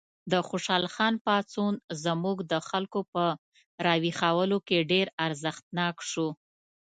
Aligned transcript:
د 0.31 0.33
خوشحال 0.47 0.85
خان 0.93 1.13
پاڅون 1.25 1.73
زموږ 2.03 2.37
د 2.51 2.53
خلکو 2.69 2.99
په 3.13 3.23
راویښولو 3.85 4.57
کې 4.67 4.87
ډېر 4.91 5.07
اغېزناک 5.25 5.97
شو. 6.09 6.27